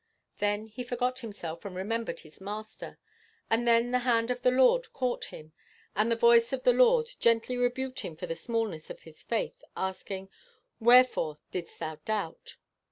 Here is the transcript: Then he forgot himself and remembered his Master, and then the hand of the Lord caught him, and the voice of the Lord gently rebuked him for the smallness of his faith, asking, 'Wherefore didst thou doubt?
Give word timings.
Then 0.39 0.65
he 0.65 0.83
forgot 0.83 1.19
himself 1.19 1.63
and 1.63 1.75
remembered 1.75 2.21
his 2.21 2.41
Master, 2.41 2.97
and 3.51 3.67
then 3.67 3.91
the 3.91 3.99
hand 3.99 4.31
of 4.31 4.41
the 4.41 4.49
Lord 4.49 4.91
caught 4.93 5.25
him, 5.25 5.53
and 5.95 6.09
the 6.11 6.15
voice 6.15 6.51
of 6.51 6.63
the 6.63 6.73
Lord 6.73 7.09
gently 7.19 7.55
rebuked 7.55 7.99
him 7.99 8.15
for 8.15 8.25
the 8.25 8.33
smallness 8.35 8.89
of 8.89 9.01
his 9.03 9.21
faith, 9.21 9.63
asking, 9.77 10.29
'Wherefore 10.79 11.37
didst 11.51 11.77
thou 11.77 11.99
doubt? 12.03 12.55